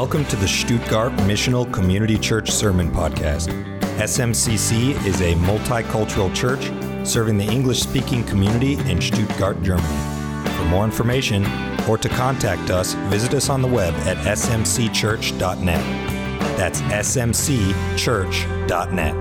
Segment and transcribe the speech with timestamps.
[0.00, 3.48] Welcome to the Stuttgart Missional Community Church Sermon Podcast.
[3.98, 6.70] SMCC is a multicultural church
[7.04, 9.88] serving the English speaking community in Stuttgart, Germany.
[10.56, 11.44] For more information
[11.88, 15.84] or to contact us, visit us on the web at smcchurch.net.
[16.56, 19.14] That's smcchurch.net.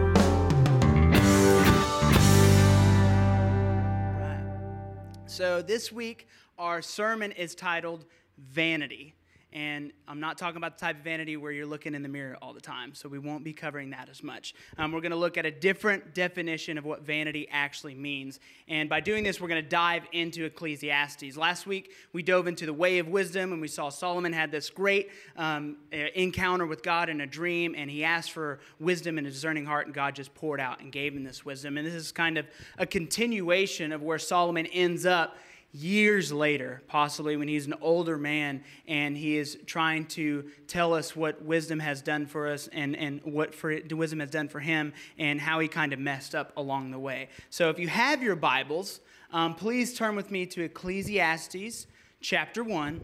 [5.25, 6.27] So this week,
[6.59, 8.05] our sermon is titled
[8.37, 9.16] Vanity.
[9.57, 12.37] And I'm not talking about the type of vanity where you're looking in the mirror
[12.43, 14.53] all the time, so we won't be covering that as much.
[14.77, 18.39] Um, we're going to look at a different definition of what vanity actually means.
[18.67, 21.35] And by doing this, we're going to dive into Ecclesiastes.
[21.35, 24.69] Last week, we dove into the way of wisdom, and we saw Solomon had this
[24.69, 29.31] great um, encounter with God in a dream, and he asked for wisdom and a
[29.31, 31.79] discerning heart, and God just poured out and gave him this wisdom.
[31.79, 32.45] And this is kind of
[32.77, 35.35] a continuation of where Solomon ends up
[35.71, 41.15] years later, possibly when he's an older man and he is trying to tell us
[41.15, 44.93] what wisdom has done for us and, and what for, wisdom has done for him
[45.17, 47.29] and how he kind of messed up along the way.
[47.49, 51.87] So if you have your Bibles, um, please turn with me to Ecclesiastes
[52.21, 53.01] chapter 1,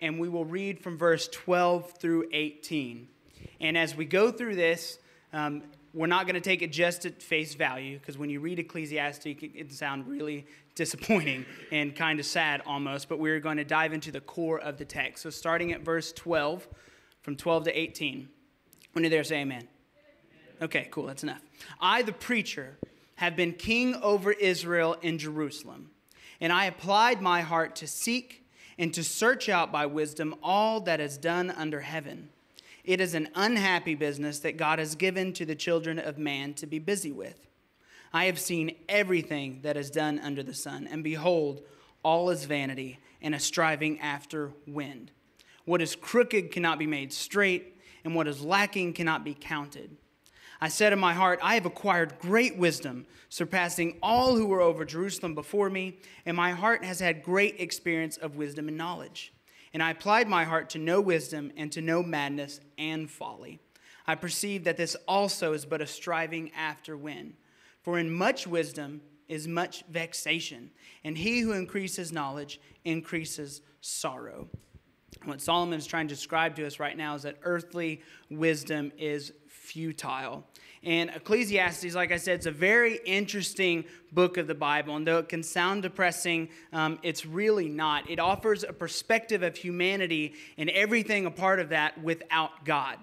[0.00, 3.08] and we will read from verse 12 through 18.
[3.60, 4.98] And as we go through this,
[5.32, 5.62] um,
[5.94, 9.26] we're not going to take it just at face value because when you read Ecclesiastes,
[9.26, 13.08] it can sound really disappointing and kind of sad almost.
[13.08, 15.22] But we're going to dive into the core of the text.
[15.22, 16.66] So, starting at verse 12,
[17.24, 18.28] from 12 to 18.
[18.92, 19.66] When you're there, say amen.
[20.60, 21.40] Okay, cool, that's enough.
[21.80, 22.76] I, the preacher,
[23.16, 25.90] have been king over Israel in Jerusalem,
[26.40, 28.46] and I applied my heart to seek
[28.78, 32.28] and to search out by wisdom all that is done under heaven.
[32.84, 36.66] It is an unhappy business that God has given to the children of man to
[36.66, 37.46] be busy with.
[38.12, 41.62] I have seen everything that is done under the sun, and behold,
[42.04, 45.10] all is vanity and a striving after wind.
[45.64, 49.96] What is crooked cannot be made straight, and what is lacking cannot be counted.
[50.60, 54.84] I said in my heart, I have acquired great wisdom, surpassing all who were over
[54.84, 59.33] Jerusalem before me, and my heart has had great experience of wisdom and knowledge.
[59.74, 63.58] And I applied my heart to know wisdom and to know madness and folly.
[64.06, 67.34] I perceive that this also is but a striving after wind.
[67.82, 70.70] For in much wisdom is much vexation,
[71.02, 74.48] and he who increases knowledge increases sorrow.
[75.24, 79.32] What Solomon is trying to describe to us right now is that earthly wisdom is
[79.48, 80.46] futile.
[80.84, 84.96] And Ecclesiastes, like I said, it's a very interesting book of the Bible.
[84.96, 88.08] And though it can sound depressing, um, it's really not.
[88.10, 92.98] It offers a perspective of humanity and everything a part of that without God.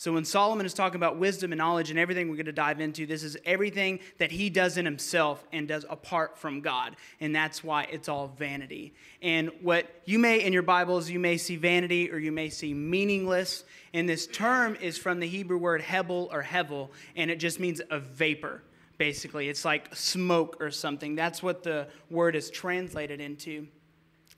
[0.00, 2.80] So when Solomon is talking about wisdom and knowledge and everything we're going to dive
[2.80, 6.96] into, this is everything that he does in himself and does apart from God.
[7.20, 8.94] And that's why it's all vanity.
[9.20, 12.72] And what you may in your Bibles, you may see vanity or you may see
[12.72, 13.64] meaningless.
[13.92, 17.82] And this term is from the Hebrew word hebel or hevel, and it just means
[17.90, 18.62] a vapor
[18.96, 19.50] basically.
[19.50, 21.14] It's like smoke or something.
[21.14, 23.66] That's what the word is translated into.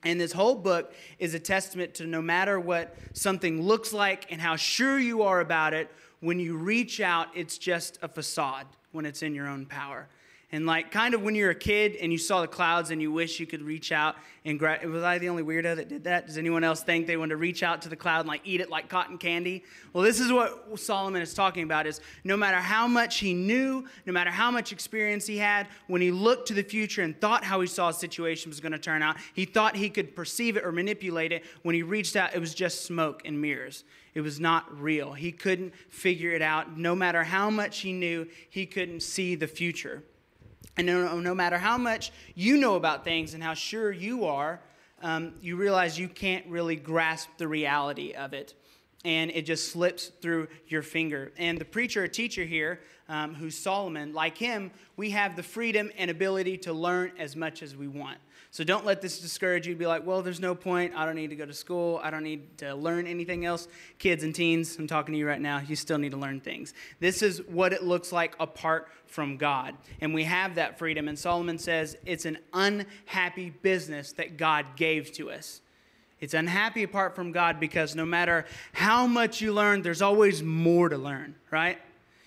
[0.05, 4.41] And this whole book is a testament to no matter what something looks like and
[4.41, 9.05] how sure you are about it, when you reach out, it's just a facade when
[9.05, 10.07] it's in your own power.
[10.53, 13.11] And like kind of when you're a kid and you saw the clouds and you
[13.11, 14.15] wish you could reach out
[14.45, 14.85] and grab.
[14.85, 16.27] Was I the only weirdo that did that?
[16.27, 18.61] Does anyone else think they want to reach out to the cloud and like eat
[18.61, 19.63] it like cotton candy?
[19.93, 23.87] Well, this is what Solomon is talking about: is no matter how much he knew,
[24.05, 27.43] no matter how much experience he had, when he looked to the future and thought
[27.43, 30.55] how he saw a situation was going to turn out, he thought he could perceive
[30.55, 31.43] it or manipulate it.
[31.63, 33.85] When he reached out, it was just smoke and mirrors.
[34.13, 35.13] It was not real.
[35.13, 36.77] He couldn't figure it out.
[36.77, 40.03] No matter how much he knew, he couldn't see the future.
[40.77, 44.59] And no, no matter how much you know about things and how sure you are,
[45.01, 48.53] um, you realize you can't really grasp the reality of it.
[49.05, 51.33] And it just slips through your finger.
[51.37, 52.79] And the preacher or teacher here,
[53.09, 57.61] um, who's Solomon, like him, we have the freedom and ability to learn as much
[57.61, 58.17] as we want.
[58.53, 59.75] So don't let this discourage you.
[59.75, 60.93] Be like, well, there's no point.
[60.95, 61.99] I don't need to go to school.
[62.03, 63.67] I don't need to learn anything else.
[63.97, 65.59] Kids and teens, I'm talking to you right now.
[65.67, 66.75] You still need to learn things.
[66.99, 69.75] This is what it looks like apart from God.
[70.01, 71.07] And we have that freedom.
[71.07, 75.61] And Solomon says it's an unhappy business that God gave to us.
[76.19, 80.89] It's unhappy apart from God because no matter how much you learn, there's always more
[80.89, 81.79] to learn, right?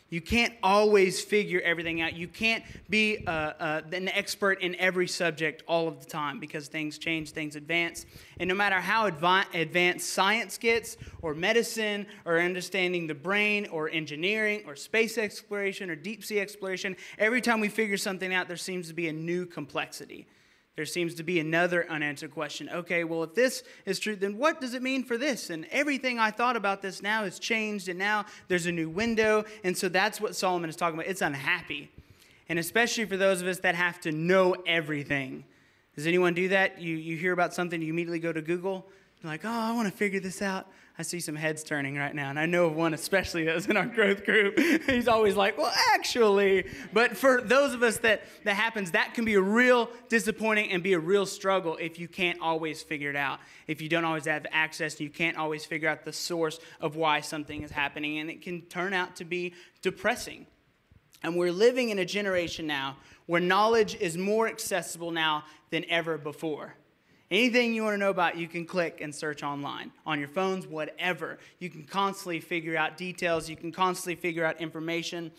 [0.08, 2.14] You can't always figure everything out.
[2.14, 6.68] You can't be uh, uh, an expert in every subject all of the time because
[6.68, 8.06] things change, things advance.
[8.38, 13.90] And no matter how adva- advanced science gets, or medicine, or understanding the brain, or
[13.90, 18.56] engineering, or space exploration, or deep sea exploration, every time we figure something out, there
[18.56, 20.28] seems to be a new complexity.
[20.76, 22.68] There seems to be another unanswered question.
[22.68, 25.48] Okay, well, if this is true, then what does it mean for this?
[25.48, 29.44] And everything I thought about this now has changed, and now there's a new window.
[29.64, 31.10] And so that's what Solomon is talking about.
[31.10, 31.90] It's unhappy.
[32.50, 35.44] And especially for those of us that have to know everything.
[35.94, 36.78] Does anyone do that?
[36.78, 38.86] You, you hear about something, you immediately go to Google.
[39.22, 40.68] You're like, oh, I want to figure this out.
[40.98, 43.76] I see some heads turning right now, and I know of one especially that's in
[43.76, 44.58] our growth group.
[44.86, 46.66] He's always like, well, actually.
[46.90, 50.82] But for those of us that that happens, that can be a real disappointing and
[50.82, 53.40] be a real struggle if you can't always figure it out.
[53.66, 57.20] If you don't always have access, you can't always figure out the source of why
[57.20, 59.52] something is happening, and it can turn out to be
[59.82, 60.46] depressing.
[61.22, 62.96] And we're living in a generation now
[63.26, 66.74] where knowledge is more accessible now than ever before.
[67.28, 70.66] Anything you want to know about, you can click and search online on your phones,
[70.66, 71.38] whatever.
[71.58, 75.32] You can constantly figure out details, you can constantly figure out information.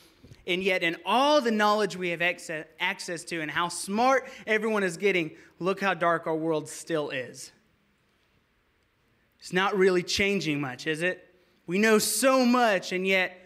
[0.46, 4.98] And yet, in all the knowledge we have access to and how smart everyone is
[4.98, 7.54] getting, look how dark our world still is.
[9.40, 11.24] It's not really changing much, is it?
[11.68, 13.38] We know so much, and yet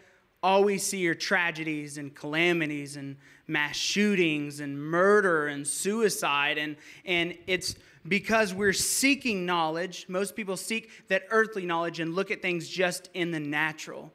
[0.42, 3.18] all we see are tragedies and calamities and
[3.48, 6.58] mass shootings and murder and suicide.
[6.58, 7.76] And, and it's
[8.08, 10.06] because we're seeking knowledge.
[10.08, 14.12] Most people seek that earthly knowledge and look at things just in the natural.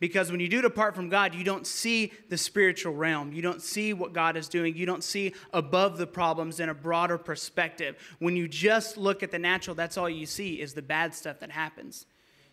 [0.00, 3.32] Because when you do it apart from God, you don't see the spiritual realm.
[3.34, 4.74] You don't see what God is doing.
[4.74, 7.96] You don't see above the problems in a broader perspective.
[8.18, 11.40] When you just look at the natural, that's all you see is the bad stuff
[11.40, 12.06] that happens.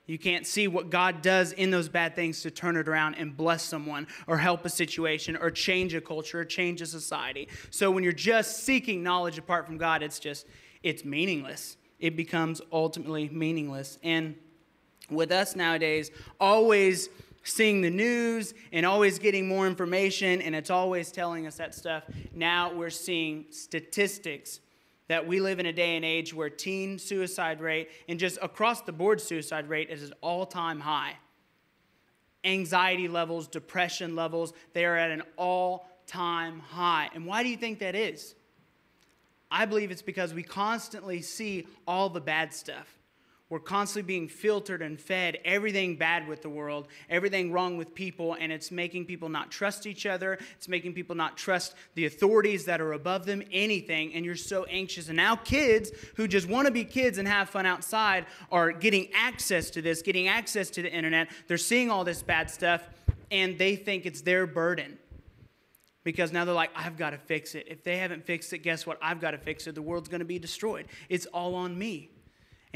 [0.07, 3.35] You can't see what God does in those bad things to turn it around and
[3.35, 7.49] bless someone or help a situation or change a culture or change a society.
[7.71, 10.47] So when you're just seeking knowledge apart from God, it's just,
[10.81, 11.75] it's meaningless.
[11.99, 13.99] It becomes ultimately meaningless.
[14.01, 14.35] And
[15.09, 16.09] with us nowadays,
[16.39, 17.09] always
[17.43, 22.03] seeing the news and always getting more information, and it's always telling us that stuff,
[22.33, 24.61] now we're seeing statistics
[25.07, 28.81] that we live in a day and age where teen suicide rate and just across
[28.81, 31.17] the board suicide rate is at all time high.
[32.43, 37.09] Anxiety levels, depression levels, they are at an all time high.
[37.13, 38.35] And why do you think that is?
[39.49, 42.97] I believe it's because we constantly see all the bad stuff.
[43.49, 48.35] We're constantly being filtered and fed everything bad with the world, everything wrong with people,
[48.37, 50.37] and it's making people not trust each other.
[50.57, 54.65] It's making people not trust the authorities that are above them, anything, and you're so
[54.65, 55.07] anxious.
[55.07, 59.07] And now kids who just want to be kids and have fun outside are getting
[59.13, 61.29] access to this, getting access to the internet.
[61.47, 62.83] They're seeing all this bad stuff,
[63.31, 64.99] and they think it's their burden.
[66.03, 67.67] Because now they're like, I've got to fix it.
[67.69, 68.97] If they haven't fixed it, guess what?
[69.01, 69.75] I've got to fix it.
[69.75, 70.87] The world's going to be destroyed.
[71.07, 72.11] It's all on me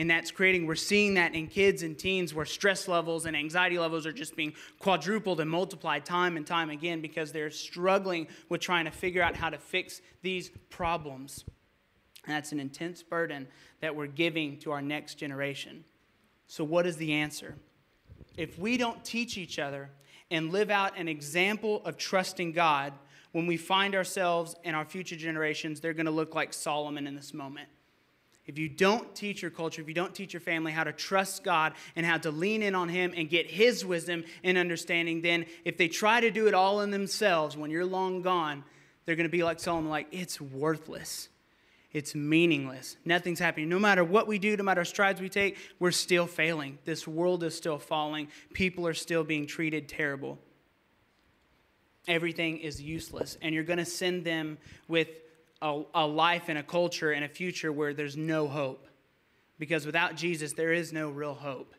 [0.01, 3.77] and that's creating we're seeing that in kids and teens where stress levels and anxiety
[3.77, 8.61] levels are just being quadrupled and multiplied time and time again because they're struggling with
[8.61, 11.45] trying to figure out how to fix these problems.
[12.25, 13.47] And that's an intense burden
[13.81, 15.83] that we're giving to our next generation.
[16.47, 17.55] So what is the answer?
[18.35, 19.91] If we don't teach each other
[20.31, 22.91] and live out an example of trusting god
[23.33, 27.15] when we find ourselves and our future generations they're going to look like solomon in
[27.15, 27.67] this moment
[28.47, 31.43] if you don't teach your culture, if you don't teach your family how to trust
[31.43, 35.45] God and how to lean in on Him and get His wisdom and understanding, then
[35.63, 38.63] if they try to do it all in themselves when you're long gone,
[39.05, 41.29] they're going to be like Solomon, like, it's worthless.
[41.93, 42.95] It's meaningless.
[43.03, 43.67] Nothing's happening.
[43.67, 46.77] No matter what we do, no matter strides we take, we're still failing.
[46.85, 48.29] This world is still falling.
[48.53, 50.39] People are still being treated terrible.
[52.07, 53.37] Everything is useless.
[53.41, 54.57] And you're going to send them
[54.87, 55.09] with
[55.61, 58.87] a, a life and a culture and a future where there's no hope.
[59.59, 61.73] Because without Jesus, there is no real hope.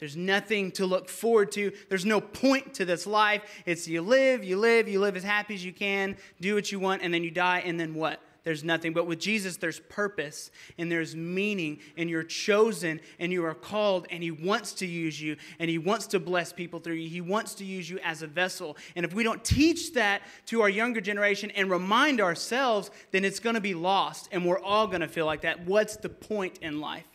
[0.00, 1.72] There's nothing to look forward to.
[1.88, 3.42] There's no point to this life.
[3.66, 6.80] It's you live, you live, you live as happy as you can, do what you
[6.80, 8.20] want, and then you die, and then what?
[8.42, 8.92] There's nothing.
[8.92, 14.06] But with Jesus, there's purpose and there's meaning, and you're chosen and you are called,
[14.10, 17.08] and He wants to use you, and He wants to bless people through you.
[17.08, 18.76] He wants to use you as a vessel.
[18.96, 23.40] And if we don't teach that to our younger generation and remind ourselves, then it's
[23.40, 25.66] going to be lost, and we're all going to feel like that.
[25.66, 27.06] What's the point in life?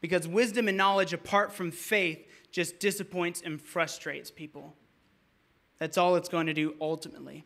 [0.00, 4.74] Because wisdom and knowledge apart from faith just disappoints and frustrates people.
[5.78, 7.44] That's all it's going to do ultimately.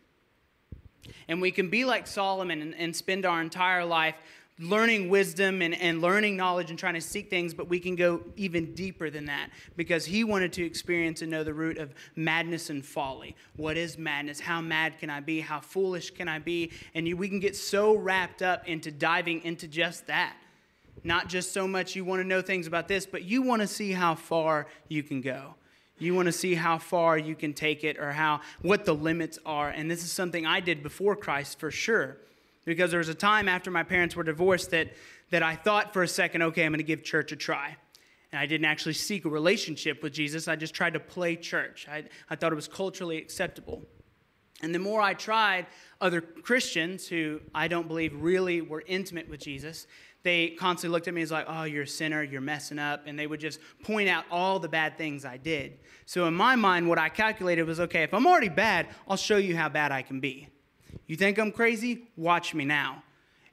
[1.28, 4.16] And we can be like Solomon and, and spend our entire life
[4.58, 8.20] learning wisdom and, and learning knowledge and trying to seek things, but we can go
[8.36, 12.70] even deeper than that because he wanted to experience and know the root of madness
[12.70, 13.34] and folly.
[13.56, 14.40] What is madness?
[14.40, 15.40] How mad can I be?
[15.40, 16.70] How foolish can I be?
[16.94, 20.36] And you, we can get so wrapped up into diving into just that.
[21.04, 23.68] Not just so much you want to know things about this, but you want to
[23.68, 25.54] see how far you can go.
[25.98, 29.38] You want to see how far you can take it or how what the limits
[29.46, 29.68] are.
[29.68, 32.18] And this is something I did before Christ for sure.
[32.64, 34.92] because there was a time after my parents were divorced that,
[35.30, 37.76] that I thought for a second, okay, I'm going to give church a try.
[38.30, 40.48] And I didn't actually seek a relationship with Jesus.
[40.48, 41.86] I just tried to play church.
[41.90, 43.82] I, I thought it was culturally acceptable.
[44.62, 45.66] And the more I tried,
[46.00, 49.86] other Christians who I don't believe really were intimate with Jesus,
[50.22, 53.02] they constantly looked at me as like, oh, you're a sinner, you're messing up.
[53.06, 55.78] And they would just point out all the bad things I did.
[56.06, 59.36] So in my mind, what I calculated was okay, if I'm already bad, I'll show
[59.36, 60.48] you how bad I can be.
[61.06, 62.08] You think I'm crazy?
[62.16, 63.02] Watch me now.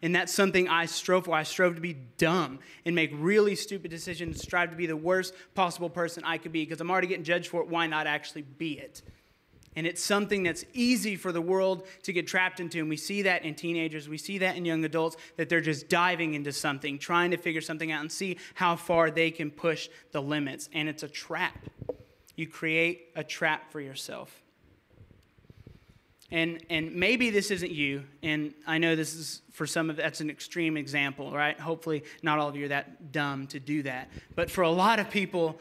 [0.01, 1.33] And that's something I strove for.
[1.33, 5.33] I strove to be dumb and make really stupid decisions, strive to be the worst
[5.55, 7.67] possible person I could be because I'm already getting judged for it.
[7.67, 9.01] Why not actually be it?
[9.75, 12.79] And it's something that's easy for the world to get trapped into.
[12.79, 15.89] And we see that in teenagers, we see that in young adults, that they're just
[15.89, 19.89] diving into something, trying to figure something out and see how far they can push
[20.11, 20.69] the limits.
[20.73, 21.57] And it's a trap.
[22.35, 24.41] You create a trap for yourself.
[26.31, 30.21] And, and maybe this isn't you, and I know this is for some of that's
[30.21, 31.59] an extreme example, right?
[31.59, 34.09] Hopefully, not all of you are that dumb to do that.
[34.35, 35.59] But for a lot of people,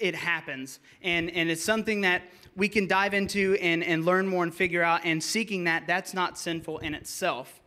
[0.00, 0.80] it happens.
[1.02, 2.22] And, and it's something that
[2.56, 5.02] we can dive into and, and learn more and figure out.
[5.04, 7.60] And seeking that, that's not sinful in itself.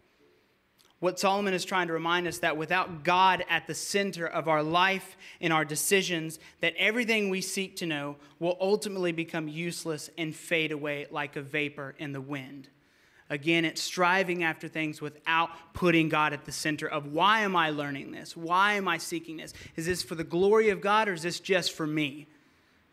[0.99, 4.61] What Solomon is trying to remind us that without God at the center of our
[4.61, 10.35] life and our decisions, that everything we seek to know will ultimately become useless and
[10.35, 12.69] fade away like a vapor in the wind.
[13.31, 17.69] Again, it's striving after things without putting God at the center of why am I
[17.69, 18.35] learning this?
[18.35, 19.53] Why am I seeking this?
[19.77, 22.27] Is this for the glory of God or is this just for me?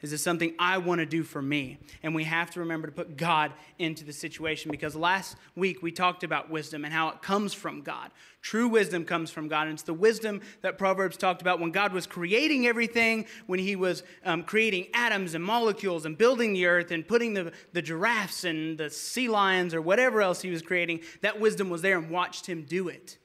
[0.00, 1.78] Is this something I want to do for me?
[2.04, 5.90] And we have to remember to put God into the situation because last week we
[5.90, 8.12] talked about wisdom and how it comes from God.
[8.49, 9.67] True wisdom comes from God.
[9.67, 13.76] And it's the wisdom that Proverbs talked about when God was creating everything, when He
[13.76, 18.45] was um, creating atoms and molecules and building the earth and putting the, the giraffes
[18.45, 21.00] and the sea lions or whatever else He was creating.
[21.21, 23.19] That wisdom was there and watched Him do it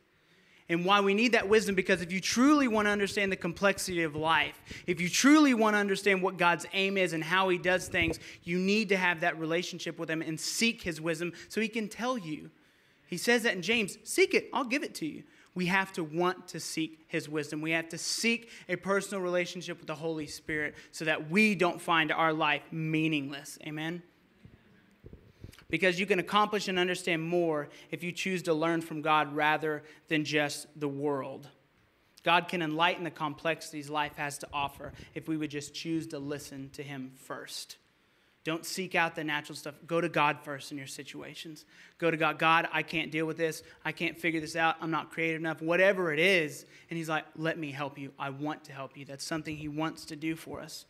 [0.68, 4.04] and why we need that wisdom because if you truly want to understand the complexity
[4.04, 7.58] of life, if you truly want to understand what God's aim is and how He
[7.58, 11.62] does things, you need to have that relationship with Him and seek His wisdom so
[11.62, 12.52] He can tell you.
[13.14, 15.22] He says that in James seek it, I'll give it to you.
[15.54, 17.62] We have to want to seek His wisdom.
[17.62, 21.80] We have to seek a personal relationship with the Holy Spirit so that we don't
[21.80, 23.60] find our life meaningless.
[23.68, 24.02] Amen?
[25.70, 29.84] because you can accomplish and understand more if you choose to learn from God rather
[30.08, 31.48] than just the world.
[32.24, 36.18] God can enlighten the complexities life has to offer if we would just choose to
[36.18, 37.78] listen to Him first.
[38.44, 39.76] Don't seek out the natural stuff.
[39.88, 41.66] Go to God first in your situations.
[41.98, 42.38] Go to God.
[42.38, 43.64] God, I can't deal with this.
[43.86, 44.76] I can't figure this out.
[44.82, 45.62] I'm not creative enough.
[45.62, 46.66] Whatever it is.
[46.90, 48.12] And He's like, let me help you.
[48.20, 49.06] I want to help you.
[49.06, 50.86] That's something He wants to do for us.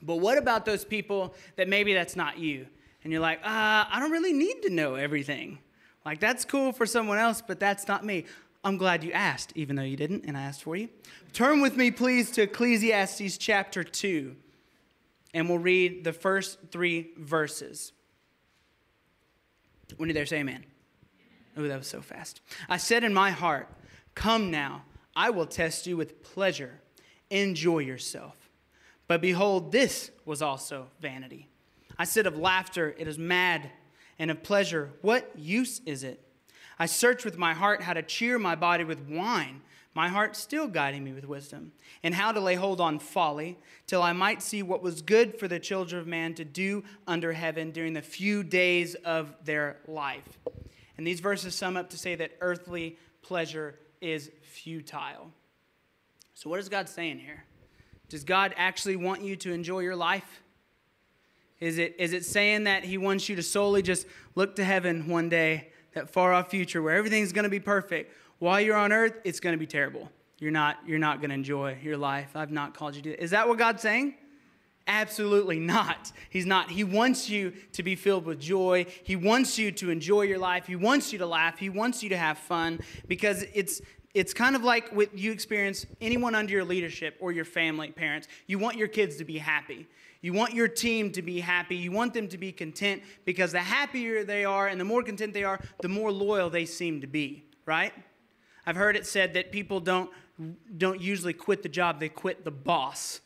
[0.00, 2.66] But what about those people that maybe that's not you?
[3.04, 5.58] and you're like, uh, I don't really need to know everything.
[6.04, 8.24] Like, that's cool for someone else, but that's not me.
[8.64, 10.88] I'm glad you asked, even though you didn't, and I asked for you.
[11.32, 14.34] Turn with me, please, to Ecclesiastes chapter 2,
[15.34, 17.92] and we'll read the first three verses.
[19.96, 20.64] When did there say amen?
[21.56, 22.40] Oh, that was so fast.
[22.68, 23.68] I said in my heart,
[24.14, 24.82] Come now,
[25.14, 26.80] I will test you with pleasure.
[27.30, 28.36] Enjoy yourself.
[29.06, 31.48] But behold, this was also vanity.
[31.98, 33.70] I said of laughter, it is mad,
[34.18, 36.22] and of pleasure, what use is it?
[36.78, 39.62] I searched with my heart how to cheer my body with wine,
[39.94, 44.02] my heart still guiding me with wisdom, and how to lay hold on folly, till
[44.02, 47.70] I might see what was good for the children of man to do under heaven
[47.70, 50.38] during the few days of their life.
[50.96, 55.30] And these verses sum up to say that earthly pleasure is futile.
[56.34, 57.44] So, what is God saying here?
[58.08, 60.42] Does God actually want you to enjoy your life?
[61.60, 65.08] Is it, is it saying that he wants you to solely just look to heaven
[65.08, 68.12] one day, that far off future where everything's going to be perfect?
[68.38, 70.10] While you're on earth, it's going to be terrible.
[70.38, 72.30] You're not, you're not going to enjoy your life.
[72.36, 73.22] I've not called you to that.
[73.22, 74.14] Is that what God's saying?
[74.86, 76.12] Absolutely not.
[76.30, 76.70] He's not.
[76.70, 78.86] He wants you to be filled with joy.
[79.02, 80.66] He wants you to enjoy your life.
[80.66, 81.58] He wants you to laugh.
[81.58, 83.82] He wants you to have fun because it's
[84.14, 88.26] it's kind of like what you experience anyone under your leadership or your family, parents.
[88.46, 89.86] You want your kids to be happy.
[90.22, 91.76] You want your team to be happy.
[91.76, 95.34] You want them to be content because the happier they are and the more content
[95.34, 97.92] they are, the more loyal they seem to be, right?
[98.68, 100.10] I've heard it said that people don't,
[100.76, 103.22] don't usually quit the job, they quit the boss.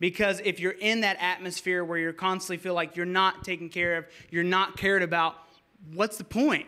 [0.00, 3.96] Because if you're in that atmosphere where you constantly feel like you're not taken care
[3.96, 5.36] of, you're not cared about,
[5.94, 6.66] what's the point?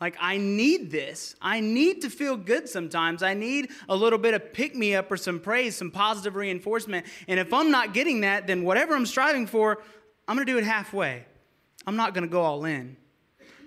[0.00, 1.36] Like, I need this.
[1.42, 3.22] I need to feel good sometimes.
[3.22, 7.04] I need a little bit of pick me up or some praise, some positive reinforcement.
[7.26, 9.82] And if I'm not getting that, then whatever I'm striving for,
[10.26, 11.26] I'm going to do it halfway.
[11.86, 12.96] I'm not going to go all in.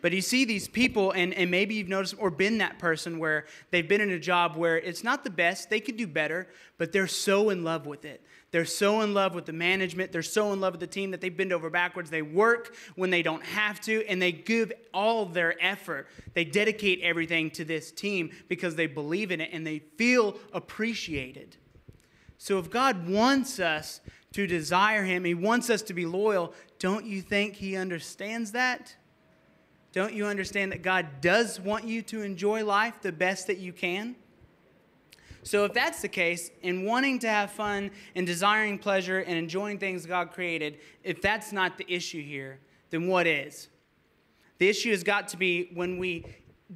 [0.01, 3.45] But you see these people, and, and maybe you've noticed or been that person where
[3.69, 6.91] they've been in a job where it's not the best, they could do better, but
[6.91, 8.25] they're so in love with it.
[8.51, 10.11] They're so in love with the management.
[10.11, 12.09] They're so in love with the team that they bend over backwards.
[12.09, 16.07] They work when they don't have to, and they give all their effort.
[16.33, 21.57] They dedicate everything to this team because they believe in it and they feel appreciated.
[22.37, 24.01] So if God wants us
[24.33, 28.95] to desire Him, He wants us to be loyal, don't you think He understands that?
[29.93, 33.73] Don't you understand that God does want you to enjoy life the best that you
[33.73, 34.15] can?
[35.43, 39.79] So, if that's the case, in wanting to have fun and desiring pleasure and enjoying
[39.79, 42.59] things God created, if that's not the issue here,
[42.91, 43.67] then what is?
[44.59, 46.25] The issue has got to be when we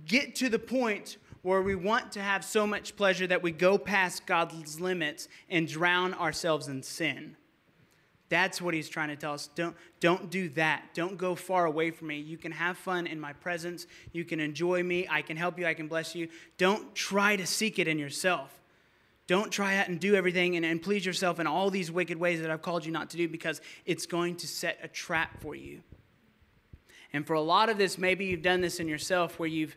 [0.06, 3.78] get to the point where we want to have so much pleasure that we go
[3.78, 7.38] past God's limits and drown ourselves in sin.
[8.30, 9.50] That's what he's trying to tell us.
[9.56, 10.90] Don't, don't do that.
[10.96, 12.18] Don't go far away from me.
[12.18, 13.86] You can have fun in my presence.
[14.14, 15.08] You can enjoy me.
[15.10, 15.68] I can help you.
[15.68, 16.30] I can bless you.
[16.58, 18.52] Don't try to seek it in yourself.
[19.28, 22.42] Don't try out and do everything and, and please yourself in all these wicked ways
[22.42, 25.56] that I've called you not to do because it's going to set a trap for
[25.56, 25.82] you.
[27.14, 29.76] And for a lot of this, maybe you've done this in yourself where you've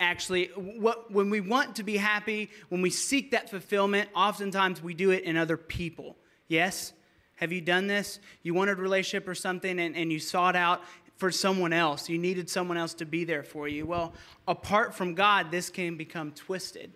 [0.00, 4.94] actually, what, when we want to be happy, when we seek that fulfillment, oftentimes we
[4.94, 6.16] do it in other people.
[6.46, 6.92] Yes?
[7.38, 8.18] Have you done this?
[8.42, 10.82] You wanted a relationship or something and, and you sought out
[11.16, 12.08] for someone else.
[12.08, 13.86] You needed someone else to be there for you.
[13.86, 14.12] Well,
[14.46, 16.92] apart from God, this can become twisted.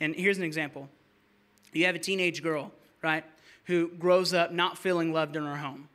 [0.00, 0.88] And here's an example
[1.72, 3.24] you have a teenage girl, right,
[3.64, 5.88] who grows up not feeling loved in her home.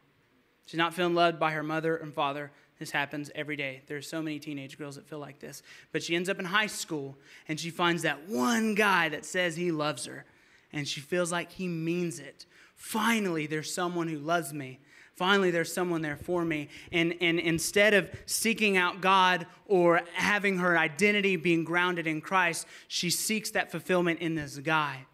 [0.66, 2.52] She's not feeling loved by her mother and father.
[2.80, 3.82] This happens every day.
[3.88, 5.62] There's so many teenage girls that feel like this.
[5.92, 7.16] But she ends up in high school
[7.48, 10.26] and she finds that one guy that says he loves her
[10.72, 12.46] and she feels like he means it.
[12.84, 14.78] Finally, there's someone who loves me.
[15.16, 16.68] Finally, there's someone there for me.
[16.92, 22.68] And, and instead of seeking out God or having her identity being grounded in Christ,
[22.90, 25.06] she seeks that fulfillment in this guy.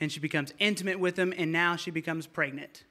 [0.00, 2.82] And she becomes intimate with him, and now she becomes pregnant.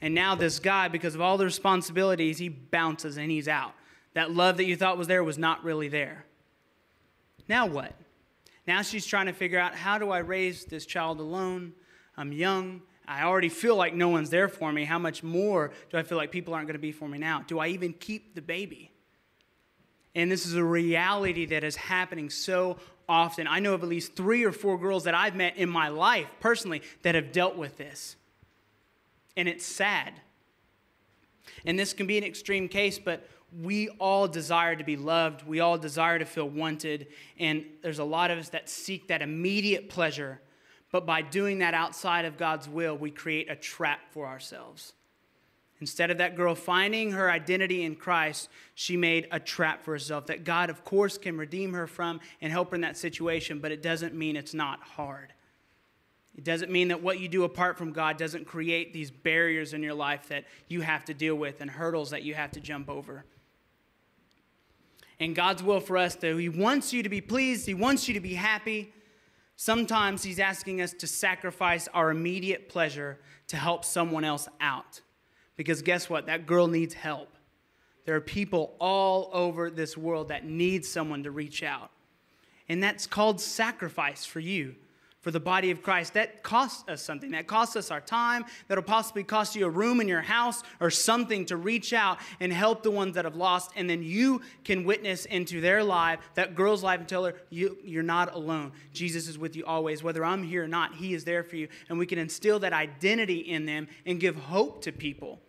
[0.00, 3.74] And now, this guy, because of all the responsibilities, he bounces and he's out.
[4.14, 6.24] That love that you thought was there was not really there.
[7.46, 7.92] Now, what?
[8.66, 11.74] Now she's trying to figure out how do I raise this child alone?
[12.16, 12.82] I'm young.
[13.08, 14.84] I already feel like no one's there for me.
[14.84, 17.44] How much more do I feel like people aren't going to be for me now?
[17.46, 18.90] Do I even keep the baby?
[20.14, 23.46] And this is a reality that is happening so often.
[23.46, 26.26] I know of at least three or four girls that I've met in my life
[26.40, 28.16] personally that have dealt with this.
[29.36, 30.14] And it's sad.
[31.64, 33.28] And this can be an extreme case, but
[33.62, 35.46] we all desire to be loved.
[35.46, 37.08] We all desire to feel wanted.
[37.38, 40.40] And there's a lot of us that seek that immediate pleasure
[40.96, 44.94] but by doing that outside of God's will, we create a trap for ourselves.
[45.78, 50.24] Instead of that girl finding her identity in Christ, she made a trap for herself
[50.28, 53.72] that God, of course, can redeem her from and help her in that situation, but
[53.72, 55.34] it doesn't mean it's not hard.
[56.34, 59.82] It doesn't mean that what you do apart from God doesn't create these barriers in
[59.82, 62.88] your life that you have to deal with and hurdles that you have to jump
[62.88, 63.26] over.
[65.20, 68.14] And God's will for us, though, He wants you to be pleased, He wants you
[68.14, 68.94] to be happy,
[69.56, 75.00] Sometimes he's asking us to sacrifice our immediate pleasure to help someone else out.
[75.56, 76.26] Because guess what?
[76.26, 77.36] That girl needs help.
[78.04, 81.90] There are people all over this world that need someone to reach out.
[82.68, 84.76] And that's called sacrifice for you
[85.26, 87.32] for the body of Christ, that costs us something.
[87.32, 88.44] That costs us our time.
[88.68, 92.52] That'll possibly cost you a room in your house or something to reach out and
[92.52, 93.72] help the ones that have lost.
[93.74, 97.76] And then you can witness into their life, that girl's life, and tell her, you,
[97.82, 98.70] You're not alone.
[98.92, 100.00] Jesus is with you always.
[100.00, 101.66] Whether I'm here or not, He is there for you.
[101.88, 105.40] And we can instill that identity in them and give hope to people.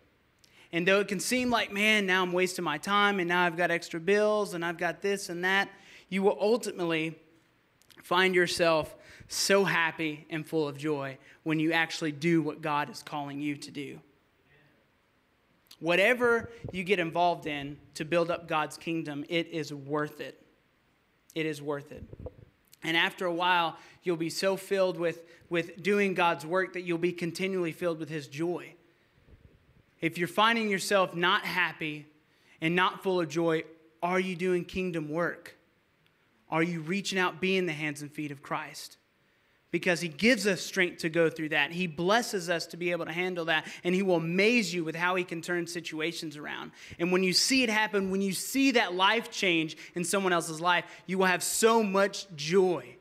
[0.72, 3.58] And though it can seem like, man, now I'm wasting my time and now I've
[3.58, 5.70] got extra bills and I've got this and that,
[6.10, 7.16] you will ultimately
[8.02, 8.96] find yourself
[9.28, 13.56] so happy and full of joy when you actually do what God is calling you
[13.58, 14.00] to do.
[15.80, 20.42] Whatever you get involved in to build up God's kingdom, it is worth it.
[21.36, 22.04] It is worth it.
[22.84, 26.98] And after a while, you'll be so filled with, with doing God's work that you'll
[26.98, 28.74] be continually filled with His joy.
[30.00, 32.08] If you're finding yourself not happy
[32.62, 33.64] and not full of joy,
[34.02, 35.58] are you doing kingdom work?
[36.50, 38.98] Are you reaching out, being the hands and feet of Christ?
[39.72, 41.72] Because he gives us strength to go through that.
[41.72, 44.96] He blesses us to be able to handle that, and he will amaze you with
[44.96, 46.72] how he can turn situations around.
[47.00, 50.62] And when you see it happen, when you see that life change in someone else's
[50.62, 52.97] life, you will have so much joy.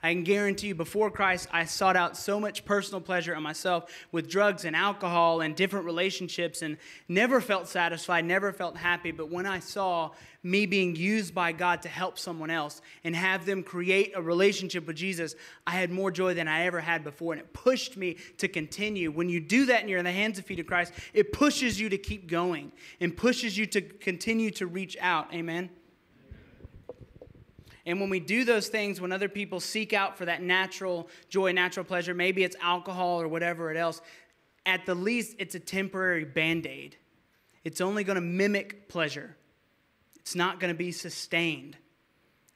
[0.00, 3.90] I can guarantee you, before Christ, I sought out so much personal pleasure on myself
[4.12, 6.76] with drugs and alcohol and different relationships and
[7.08, 9.10] never felt satisfied, never felt happy.
[9.10, 10.12] But when I saw
[10.44, 14.86] me being used by God to help someone else and have them create a relationship
[14.86, 15.34] with Jesus,
[15.66, 17.32] I had more joy than I ever had before.
[17.32, 19.10] And it pushed me to continue.
[19.10, 21.80] When you do that and you're in the hands and feet of Christ, it pushes
[21.80, 25.34] you to keep going and pushes you to continue to reach out.
[25.34, 25.70] Amen.
[27.88, 31.52] And when we do those things, when other people seek out for that natural joy,
[31.52, 34.02] natural pleasure, maybe it's alcohol or whatever it else,
[34.66, 36.96] at the least, it's a temporary band aid.
[37.64, 39.34] It's only going to mimic pleasure,
[40.16, 41.78] it's not going to be sustained.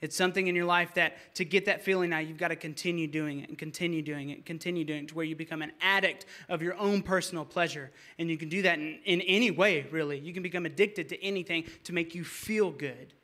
[0.02, 3.06] It's something in your life that to get that feeling now, you've got to continue
[3.06, 6.26] doing it and continue doing it, continue doing it to where you become an addict
[6.48, 7.92] of your own personal pleasure.
[8.18, 10.18] And you can do that in, in any way, really.
[10.18, 13.14] You can become addicted to anything to make you feel good.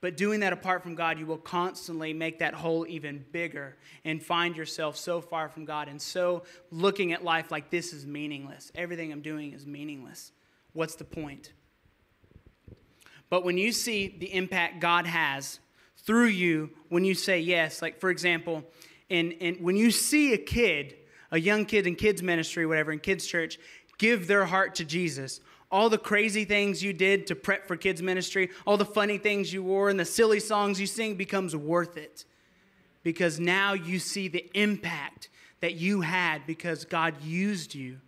[0.00, 4.22] But doing that apart from God, you will constantly make that hole even bigger and
[4.22, 8.72] find yourself so far from God and so looking at life like this is meaningless.
[8.74, 10.32] Everything I'm doing is meaningless.
[10.72, 11.52] What's the point?
[13.28, 15.60] But when you see the impact God has
[15.98, 18.64] through you when you say yes, like for example,
[19.10, 20.96] in, in, when you see a kid,
[21.30, 23.58] a young kid in kids' ministry, whatever, in kids' church,
[23.98, 28.02] give their heart to Jesus, all the crazy things you did to prep for kids
[28.02, 31.96] ministry, all the funny things you wore, and the silly songs you sing becomes worth
[31.96, 32.24] it.
[33.02, 35.28] Because now you see the impact
[35.60, 37.98] that you had because God used you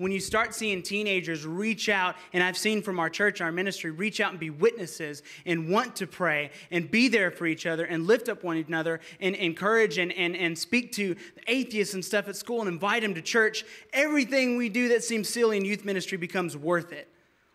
[0.00, 3.90] when you start seeing teenagers reach out, and I've seen from our church, our ministry,
[3.90, 7.84] reach out and be witnesses and want to pray and be there for each other
[7.84, 11.16] and lift up one another and encourage and, and, and speak to
[11.48, 15.28] atheists and stuff at school and invite them to church, everything we do that seems
[15.28, 17.06] silly in youth ministry becomes worth it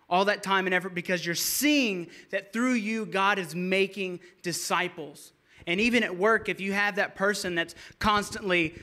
[0.07, 5.33] all that time and effort because you're seeing that through you, God is making disciples.
[5.65, 8.75] And even at work, if you have that person that's constantly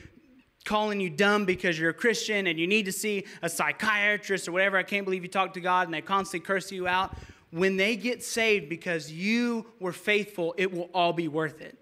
[0.63, 4.51] calling you dumb because you're a Christian and you need to see a psychiatrist or
[4.53, 4.77] whatever.
[4.77, 7.15] I can't believe you talk to God and they constantly curse you out.
[7.51, 11.77] When they get saved because you were faithful, it will all be worth it.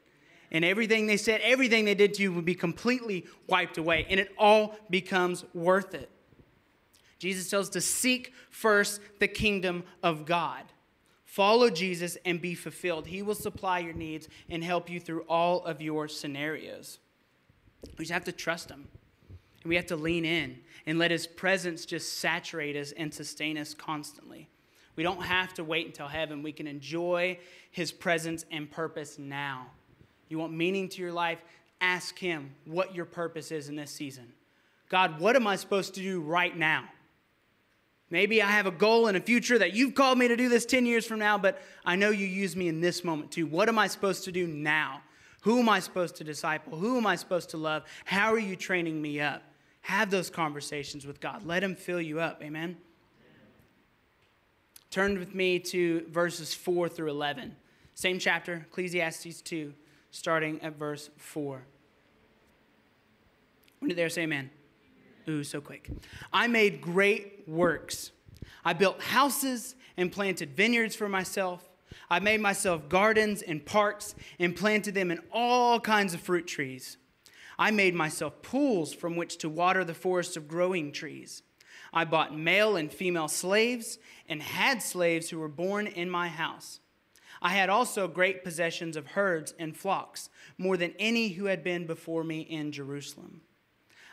[0.51, 4.19] And everything they said, everything they did to you will be completely wiped away and
[4.19, 6.09] it all becomes worth it.
[7.19, 10.63] Jesus tells us to seek first the kingdom of God.
[11.23, 13.07] Follow Jesus and be fulfilled.
[13.07, 16.99] He will supply your needs and help you through all of your scenarios.
[17.97, 18.87] We just have to trust Him.
[19.63, 23.57] And we have to lean in and let His presence just saturate us and sustain
[23.57, 24.49] us constantly.
[24.95, 26.43] We don't have to wait until heaven.
[26.43, 27.39] We can enjoy
[27.71, 29.67] His presence and purpose now.
[30.29, 31.39] You want meaning to your life?
[31.79, 34.33] Ask Him what your purpose is in this season.
[34.89, 36.85] God, what am I supposed to do right now?
[38.09, 40.65] Maybe I have a goal in a future that you've called me to do this
[40.65, 43.45] 10 years from now, but I know you use me in this moment too.
[43.45, 45.01] What am I supposed to do now?
[45.41, 46.77] Who am I supposed to disciple?
[46.77, 47.83] Who am I supposed to love?
[48.05, 49.43] How are you training me up?
[49.81, 51.45] Have those conversations with God.
[51.45, 52.41] Let Him fill you up.
[52.43, 52.77] Amen.
[54.91, 57.55] Turn with me to verses 4 through 11.
[57.95, 59.73] Same chapter, Ecclesiastes 2,
[60.11, 61.63] starting at verse 4.
[63.79, 64.51] When did there say amen?
[65.27, 65.89] Ooh, so quick.
[66.31, 68.11] I made great works.
[68.63, 71.67] I built houses and planted vineyards for myself.
[72.09, 76.97] I made myself gardens and parks and planted them in all kinds of fruit trees.
[77.57, 81.43] I made myself pools from which to water the forest of growing trees.
[81.93, 86.79] I bought male and female slaves and had slaves who were born in my house.
[87.41, 91.87] I had also great possessions of herds and flocks, more than any who had been
[91.87, 93.41] before me in Jerusalem.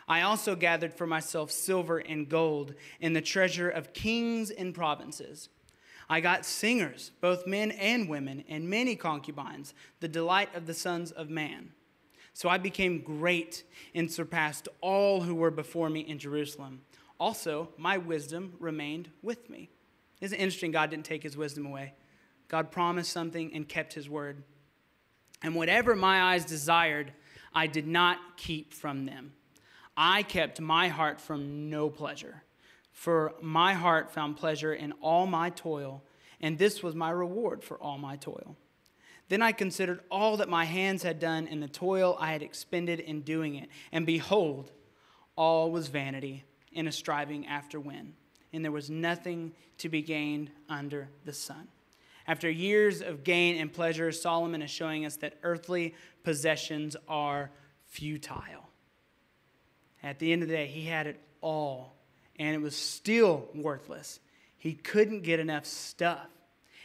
[0.07, 5.49] I also gathered for myself silver and gold and the treasure of kings and provinces.
[6.09, 11.11] I got singers, both men and women, and many concubines, the delight of the sons
[11.11, 11.71] of man.
[12.33, 16.81] So I became great and surpassed all who were before me in Jerusalem.
[17.19, 19.69] Also, my wisdom remained with me.
[20.19, 20.71] Isn't it interesting?
[20.71, 21.93] God didn't take his wisdom away.
[22.47, 24.43] God promised something and kept his word.
[25.43, 27.13] And whatever my eyes desired,
[27.53, 29.33] I did not keep from them.
[29.95, 32.43] I kept my heart from no pleasure
[32.99, 36.03] for my heart found pleasure in all my toil,
[36.41, 38.57] and this was my reward for all my toil.
[39.29, 42.99] Then I considered all that my hands had done and the toil I had expended
[42.99, 43.69] in doing it.
[43.93, 44.73] And behold,
[45.37, 46.43] all was vanity
[46.75, 48.15] and a striving after wind,
[48.51, 51.69] and there was nothing to be gained under the sun.
[52.27, 57.49] After years of gain and pleasure, Solomon is showing us that earthly possessions are
[57.85, 58.67] futile.
[60.03, 61.95] At the end of the day, he had it all
[62.39, 64.19] and it was still worthless.
[64.57, 66.27] He couldn't get enough stuff.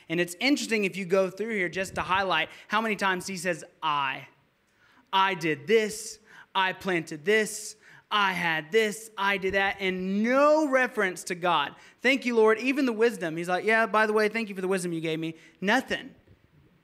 [0.09, 3.37] And it's interesting if you go through here just to highlight how many times he
[3.37, 4.27] says, I.
[5.13, 6.19] I did this,
[6.55, 7.77] I planted this,
[8.11, 11.75] I had this, I did that, and no reference to God.
[12.03, 12.59] Thank you, Lord.
[12.59, 13.37] Even the wisdom.
[13.37, 15.37] He's like, yeah, by the way, thank you for the wisdom you gave me.
[15.61, 16.11] Nothing.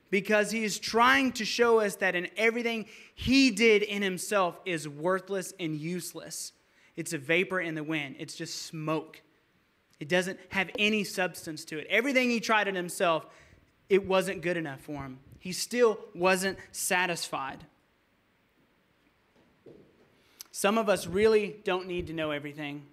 [0.09, 4.87] Because he is trying to show us that in everything he did in himself is
[4.89, 6.53] worthless and useless.
[6.95, 9.21] It's a vapor in the wind, it's just smoke.
[9.99, 11.85] It doesn't have any substance to it.
[11.87, 13.27] Everything he tried in himself,
[13.87, 15.19] it wasn't good enough for him.
[15.37, 17.63] He still wasn't satisfied.
[20.51, 22.87] Some of us really don't need to know everything.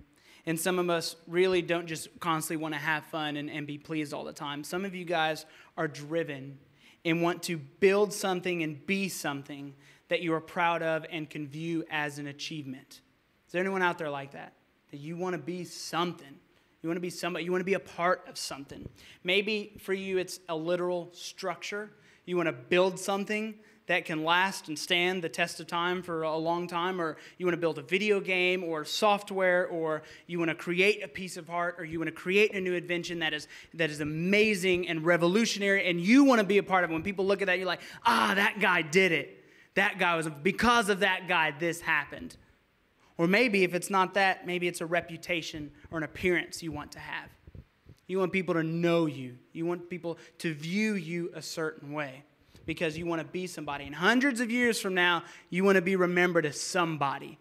[0.47, 3.77] And some of us really don't just constantly want to have fun and, and be
[3.77, 4.65] pleased all the time.
[4.65, 5.45] Some of you guys
[5.77, 6.59] are driven
[7.05, 9.75] and want to build something and be something
[10.09, 13.01] that you are proud of and can view as an achievement.
[13.49, 14.53] Is there anyone out there like that?
[14.91, 16.35] That you want to be something?
[16.83, 18.87] You want to be somebody, you want to be a part of something.
[19.25, 21.91] Maybe for you it's a literal structure.
[22.27, 23.55] You want to build something
[23.87, 27.47] that can last and stand the test of time for a long time, or you
[27.47, 31.39] want to build a video game or software, or you want to create a piece
[31.39, 34.87] of art, or you want to create a new invention that is, that is amazing
[34.89, 36.93] and revolutionary, and you want to be a part of it.
[36.93, 39.43] When people look at that, you're like, ah, that guy did it.
[39.75, 42.37] That guy was, because of that guy, this happened.
[43.19, 46.93] Or maybe if it's not that, maybe it's a reputation or an appearance you want
[46.93, 47.29] to have.
[48.07, 52.25] You want people to know you, you want people to view you a certain way
[52.65, 53.85] because you want to be somebody.
[53.85, 57.39] And hundreds of years from now, you want to be remembered as somebody.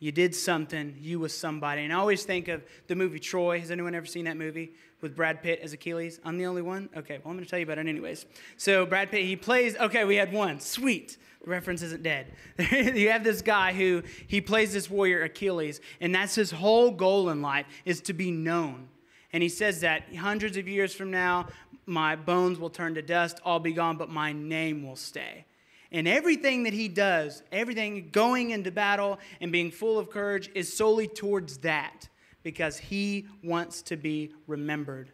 [0.00, 1.82] You did something, you was somebody.
[1.82, 3.60] And I always think of the movie Troy.
[3.60, 6.18] Has anyone ever seen that movie with Brad Pitt as Achilles?
[6.24, 6.88] I'm the only one?
[6.96, 8.26] Okay, well, I'm going to tell you about it anyways.
[8.56, 10.58] So, Brad Pitt, he plays, okay, we had one.
[10.58, 11.18] Sweet.
[11.44, 12.32] Reference isn't dead.
[12.70, 17.30] you have this guy who he plays this warrior Achilles, and that's his whole goal
[17.30, 18.88] in life is to be known.
[19.32, 21.48] And he says that hundreds of years from now,
[21.86, 25.46] my bones will turn to dust, I'll be gone, but my name will stay.
[25.90, 30.72] And everything that he does, everything going into battle and being full of courage, is
[30.72, 32.08] solely towards that
[32.42, 35.10] because he wants to be remembered.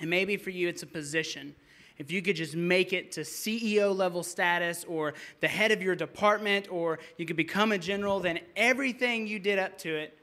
[0.00, 1.54] And maybe for you, it's a position.
[1.98, 5.96] If you could just make it to CEO level status or the head of your
[5.96, 10.16] department or you could become a general, then everything you did up to it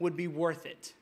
[0.00, 0.92] would be worth it.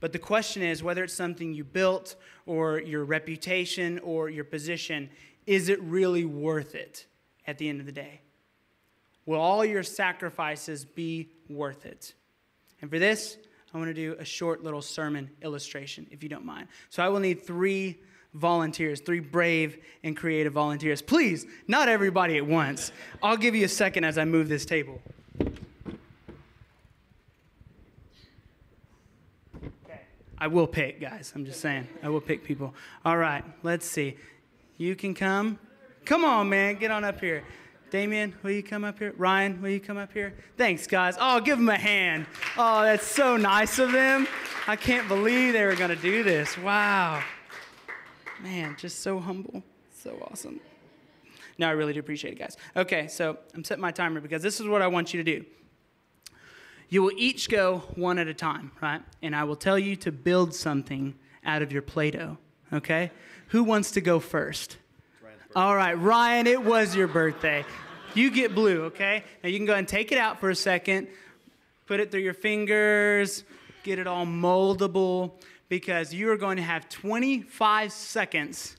[0.00, 5.08] But the question is whether it's something you built or your reputation or your position,
[5.46, 7.06] is it really worth it
[7.46, 8.20] at the end of the day?
[9.24, 12.12] Will all your sacrifices be worth it?
[12.82, 13.38] And for this,
[13.72, 16.68] I want to do a short little sermon illustration, if you don't mind.
[16.90, 17.98] So I will need three
[18.34, 21.00] volunteers, three brave and creative volunteers.
[21.00, 22.92] Please, not everybody at once.
[23.22, 25.00] I'll give you a second as I move this table.
[30.36, 31.32] I will pick, guys.
[31.34, 31.88] I'm just saying.
[32.02, 32.74] I will pick people.
[33.04, 34.16] All right, let's see.
[34.76, 35.58] You can come.
[36.04, 36.74] Come on, man.
[36.74, 37.44] Get on up here.
[37.90, 39.14] Damien, will you come up here?
[39.16, 40.34] Ryan, will you come up here?
[40.58, 41.16] Thanks, guys.
[41.18, 42.26] Oh, give them a hand.
[42.58, 44.26] Oh, that's so nice of them.
[44.66, 46.58] I can't believe they were going to do this.
[46.58, 47.22] Wow.
[48.42, 49.62] Man, just so humble.
[49.94, 50.60] So awesome.
[51.58, 52.56] No, I really do appreciate it, guys.
[52.76, 55.44] Okay, so I'm setting my timer because this is what I want you to do.
[56.88, 59.02] You will each go one at a time, right?
[59.22, 62.38] And I will tell you to build something out of your Play Doh,
[62.72, 63.10] okay?
[63.48, 64.78] Who wants to go first?
[65.56, 67.64] All right, Ryan, it was your birthday.
[68.14, 69.22] You get blue, okay?
[69.42, 71.08] Now you can go and take it out for a second,
[71.86, 73.44] put it through your fingers,
[73.84, 75.32] get it all moldable,
[75.68, 78.76] because you are going to have 25 seconds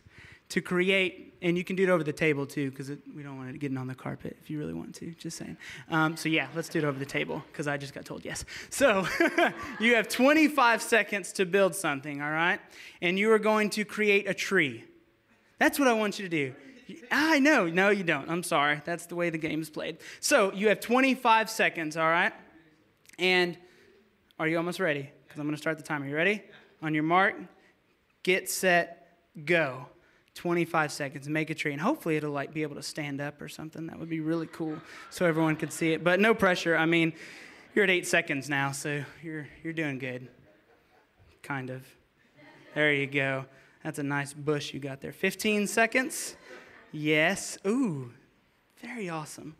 [0.49, 3.49] to create, and you can do it over the table too, because we don't want
[3.49, 5.57] it getting on the carpet if you really want to, just saying.
[5.89, 8.45] Um, so, yeah, let's do it over the table, because I just got told yes.
[8.69, 9.07] So,
[9.79, 12.59] you have 25 seconds to build something, all right?
[13.01, 14.83] And you are going to create a tree.
[15.57, 16.53] That's what I want you to do.
[17.11, 18.29] I know, no, you don't.
[18.29, 18.81] I'm sorry.
[18.85, 19.97] That's the way the game is played.
[20.19, 22.33] So, you have 25 seconds, all right?
[23.17, 23.57] And
[24.37, 25.09] are you almost ready?
[25.27, 26.05] Because I'm going to start the timer.
[26.05, 26.43] You ready?
[26.85, 27.33] On your mark,
[28.21, 29.87] get set, go.
[30.35, 33.49] 25 seconds, make a tree, and hopefully it'll like be able to stand up or
[33.49, 33.87] something.
[33.87, 34.77] That would be really cool,
[35.09, 36.03] so everyone could see it.
[36.03, 36.77] But no pressure.
[36.77, 37.13] I mean,
[37.73, 40.27] you're at eight seconds now, so you're you're doing good,
[41.41, 41.83] kind of.
[42.75, 43.45] There you go.
[43.83, 45.11] That's a nice bush you got there.
[45.11, 46.35] 15 seconds.
[46.91, 47.57] Yes.
[47.65, 48.11] Ooh,
[48.79, 49.55] very awesome.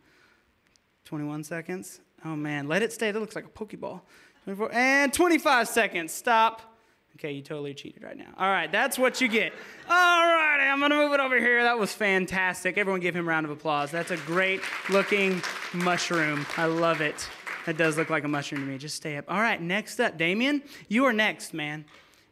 [1.05, 2.01] 21 seconds.
[2.23, 3.09] Oh man, let it stay.
[3.11, 4.01] That looks like a Pokeball.
[4.43, 6.13] 24 and 25 seconds.
[6.13, 6.74] Stop.
[7.15, 8.33] Okay, you totally cheated right now.
[8.37, 9.53] All right, that's what you get.
[9.89, 11.63] All right, I'm gonna move it over here.
[11.63, 12.77] That was fantastic.
[12.77, 13.89] Everyone give him a round of applause.
[13.89, 15.41] That's a great looking
[15.73, 16.45] mushroom.
[16.57, 17.27] I love it.
[17.65, 18.77] That does look like a mushroom to me.
[18.77, 19.25] Just stay up.
[19.29, 21.85] All right, next up, Damien, you are next, man.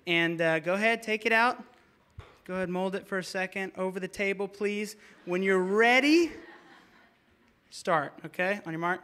[0.06, 1.64] And uh, go ahead, take it out.
[2.46, 3.72] Go ahead, mold it for a second.
[3.78, 4.98] Over the table, please.
[5.26, 6.30] When you're ready,
[7.74, 8.62] Start, okay?
[8.68, 9.02] On your mark.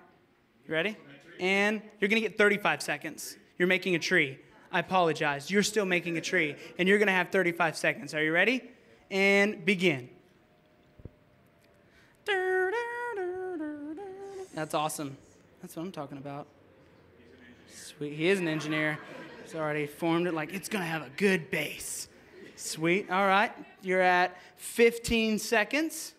[0.67, 0.95] You ready?
[1.39, 3.35] And you're to get 35 seconds.
[3.57, 4.37] You're making a tree.
[4.71, 5.49] I apologize.
[5.49, 8.13] You're still making a tree, and you're going to have 35 seconds.
[8.13, 8.63] Are you ready?
[9.09, 10.09] And begin.
[14.53, 15.17] That's awesome.
[15.61, 16.47] That's what I'm talking about.
[17.73, 18.13] Sweet.
[18.13, 18.99] He is an engineer.
[19.43, 22.07] He's already formed it like it's going to have a good base.
[22.55, 23.09] Sweet.
[23.09, 23.51] All right.
[23.81, 26.13] You're at 15 seconds.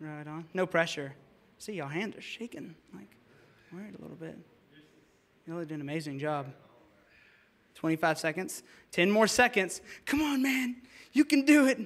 [0.00, 0.46] Right on.
[0.54, 1.14] No pressure.
[1.58, 2.74] See, y'all hands are shaking.
[2.94, 3.10] Like,
[3.72, 4.38] worried a little bit.
[5.46, 6.46] Y'all are doing an amazing job.
[7.76, 8.62] 25 seconds.
[8.92, 9.80] 10 more seconds.
[10.04, 10.76] Come on, man.
[11.12, 11.78] You can do it.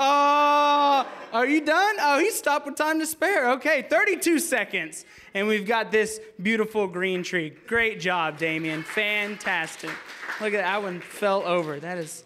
[0.00, 1.96] Oh, are you done?
[2.00, 3.50] Oh, he stopped with time to spare.
[3.52, 5.04] Okay, 32 seconds.
[5.34, 7.50] And we've got this beautiful green tree.
[7.66, 8.84] Great job, Damien.
[8.84, 9.90] Fantastic.
[10.40, 10.62] Look at that.
[10.62, 11.80] That one fell over.
[11.80, 12.22] That is,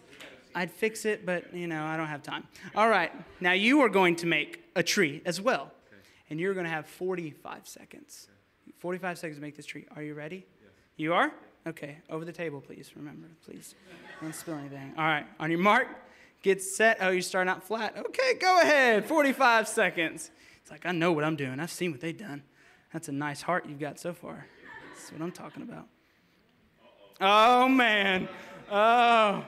[0.53, 2.43] I'd fix it, but, you know, I don't have time.
[2.75, 5.71] All right, now you are going to make a tree as well.
[6.29, 8.27] And you're going to have 45 seconds.
[8.77, 9.85] 45 seconds to make this tree.
[9.95, 10.45] Are you ready?
[10.95, 11.31] You are?
[11.65, 12.91] Okay, over the table, please.
[12.95, 13.75] Remember, please.
[14.21, 14.93] Don't spill anything.
[14.97, 15.87] All right, on your mark
[16.43, 16.97] Get set.
[16.99, 17.97] Oh, you're starting out flat.
[17.97, 19.05] Okay, go ahead.
[19.05, 20.29] 45 seconds.
[20.61, 21.59] It's like, I know what I'm doing.
[21.61, 22.43] I've seen what they've done.
[22.91, 24.45] That's a nice heart you've got so far.
[24.93, 25.87] That's what I'm talking about.
[27.21, 28.27] Oh, man.
[28.69, 29.45] Oh.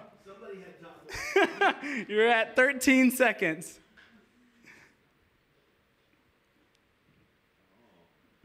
[2.07, 3.77] you're at 13 seconds.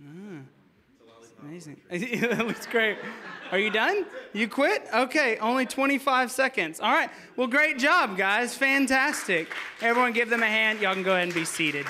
[0.02, 0.44] Mm.
[1.42, 1.80] Amazing.
[1.90, 2.98] that looks great.
[3.52, 4.06] Are you done?
[4.32, 4.86] You quit?
[4.94, 6.78] Okay, only 25 seconds.
[6.78, 7.10] All right.
[7.34, 8.54] Well, great job, guys.
[8.54, 9.48] Fantastic.
[9.80, 10.80] Everyone give them a hand.
[10.80, 11.84] Y'all can go ahead and be seated.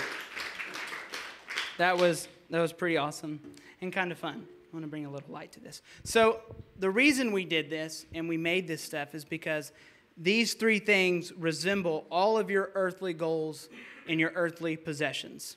[1.77, 3.41] That was that was pretty awesome
[3.83, 4.47] and kind of fun.
[4.49, 5.83] I want to bring a little light to this.
[6.05, 6.41] So,
[6.79, 9.73] the reason we did this and we made this stuff is because
[10.17, 13.69] these three things resemble all of your earthly goals
[14.09, 15.57] and your earthly possessions.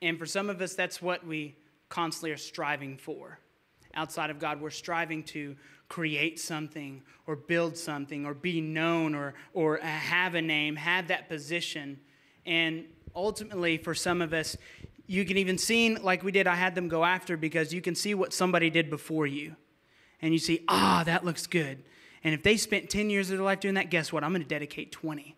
[0.00, 1.56] And for some of us, that's what we
[1.88, 3.40] constantly are striving for
[3.96, 4.60] outside of God.
[4.60, 5.56] We're striving to
[5.88, 11.28] create something or build something or be known or, or have a name, have that
[11.28, 12.00] position.
[12.46, 14.56] And ultimately, for some of us,
[15.06, 17.94] you can even see, like we did, I had them go after because you can
[17.94, 19.56] see what somebody did before you.
[20.22, 21.82] And you see, ah, that looks good.
[22.22, 24.24] And if they spent 10 years of their life doing that, guess what?
[24.24, 25.36] I'm going to dedicate 20.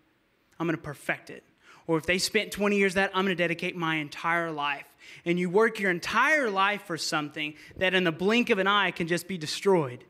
[0.59, 1.43] I'm going to perfect it.
[1.89, 4.87] Or if they spent 20 years that, I'm going to dedicate my entire life.
[5.25, 8.91] And you work your entire life for something that in the blink of an eye
[8.91, 10.05] can just be destroyed.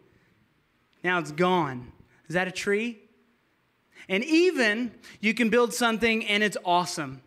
[1.03, 1.93] Now it's gone.
[2.29, 2.99] Is that a tree?
[4.09, 7.23] And even you can build something and it's awesome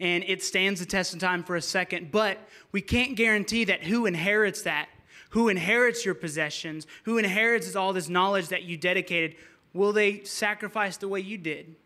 [0.00, 2.38] and it stands the test of time for a second, but
[2.72, 4.88] we can't guarantee that who inherits that,
[5.30, 9.36] who inherits your possessions, who inherits all this knowledge that you dedicated,
[9.72, 11.76] will they sacrifice the way you did?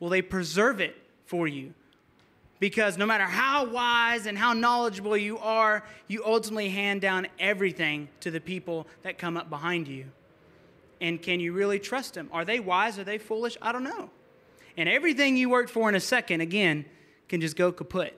[0.00, 0.96] Will they preserve it
[1.32, 1.72] for you.
[2.62, 8.08] Because no matter how wise and how knowledgeable you are, you ultimately hand down everything
[8.20, 10.04] to the people that come up behind you.
[11.00, 12.28] And can you really trust them?
[12.30, 13.00] Are they wise?
[13.00, 13.56] Are they foolish?
[13.60, 14.10] I don't know.
[14.76, 16.84] And everything you worked for in a second, again,
[17.28, 18.12] can just go kaput,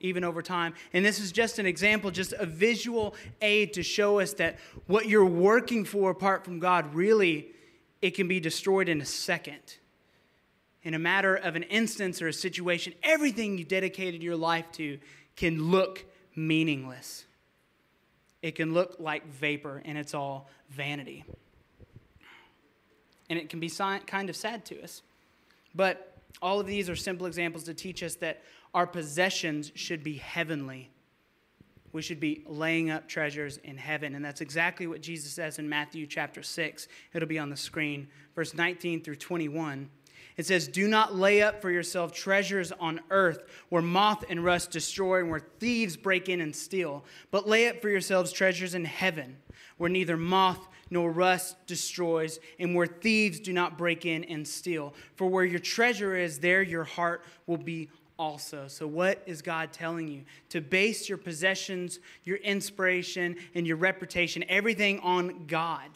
[0.00, 0.74] even over time.
[0.92, 5.06] And this is just an example, just a visual aid to show us that what
[5.06, 7.52] you're working for apart from God, really,
[8.02, 9.76] it can be destroyed in a second
[10.84, 14.98] in a matter of an instance or a situation, everything you dedicated your life to
[15.34, 16.04] can look
[16.36, 17.24] meaningless.
[18.42, 21.24] It can look like vapor and it's all vanity.
[23.30, 25.02] And it can be kind of sad to us.
[25.74, 28.42] But all of these are simple examples to teach us that
[28.74, 30.90] our possessions should be heavenly.
[31.92, 34.14] We should be laying up treasures in heaven.
[34.14, 36.88] And that's exactly what Jesus says in Matthew chapter 6.
[37.14, 39.88] It'll be on the screen, verse 19 through 21.
[40.36, 44.70] It says, Do not lay up for yourself treasures on earth where moth and rust
[44.70, 48.84] destroy and where thieves break in and steal, but lay up for yourselves treasures in
[48.84, 49.36] heaven
[49.76, 54.94] where neither moth nor rust destroys and where thieves do not break in and steal.
[55.16, 58.68] For where your treasure is, there your heart will be also.
[58.68, 60.22] So, what is God telling you?
[60.50, 65.90] To base your possessions, your inspiration, and your reputation, everything on God.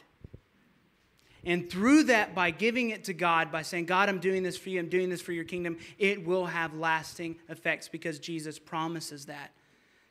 [1.45, 4.71] And through that, by giving it to God, by saying, God, I'm doing this for
[4.71, 9.27] you, I'm doing this for your kingdom, it will have lasting effects because Jesus promises
[9.27, 9.53] that.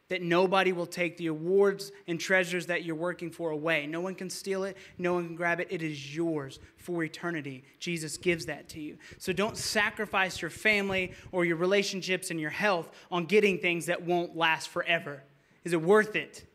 [0.09, 3.87] That nobody will take the awards and treasures that you're working for away.
[3.87, 5.67] No one can steal it, no one can grab it.
[5.69, 7.65] It is yours for eternity.
[7.79, 8.97] Jesus gives that to you.
[9.17, 14.01] So don't sacrifice your family or your relationships and your health on getting things that
[14.01, 15.23] won't last forever.
[15.65, 16.45] Is it worth it?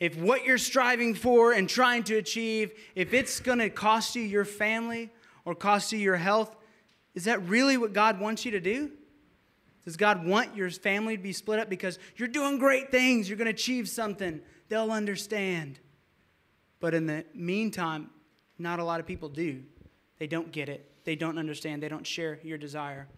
[0.00, 4.22] If what you're striving for and trying to achieve, if it's going to cost you
[4.22, 5.10] your family
[5.44, 6.56] or cost you your health,
[7.14, 8.90] is that really what God wants you to do?
[9.84, 13.38] Does God want your family to be split up because you're doing great things, you're
[13.38, 15.78] going to achieve something, they'll understand?
[16.80, 18.10] But in the meantime,
[18.58, 19.62] not a lot of people do.
[20.18, 23.08] They don't get it, they don't understand, they don't share your desire.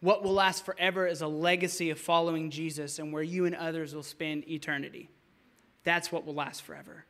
[0.00, 3.94] What will last forever is a legacy of following Jesus and where you and others
[3.94, 5.10] will spend eternity.
[5.84, 7.04] That's what will last forever.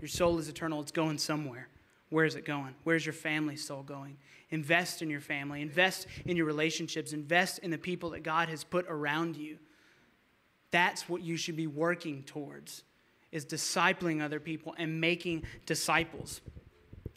[0.00, 1.68] Your soul is eternal, it's going somewhere.
[2.08, 2.74] Where is it going?
[2.84, 4.18] Where's your family soul going?
[4.50, 8.64] Invest in your family, invest in your relationships, invest in the people that God has
[8.64, 9.58] put around you.
[10.70, 12.82] That's what you should be working towards
[13.30, 16.42] is discipling other people and making disciples.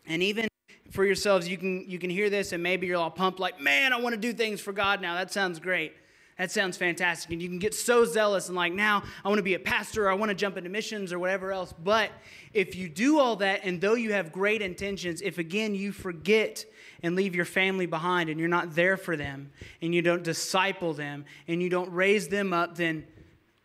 [0.07, 0.47] And even
[0.91, 3.93] for yourselves, you can you can hear this and maybe you're all pumped like, "Man,
[3.93, 5.15] I want to do things for God now.
[5.15, 5.93] That sounds great."
[6.38, 7.31] That sounds fantastic.
[7.31, 10.05] And you can get so zealous and like, now I want to be a pastor,
[10.05, 11.73] or I want to jump into missions or whatever else.
[11.81, 12.11] But
[12.53, 16.65] if you do all that, and though you have great intentions, if again you forget
[17.01, 20.93] and leave your family behind and you're not there for them and you don't disciple
[20.93, 23.05] them and you don't raise them up, then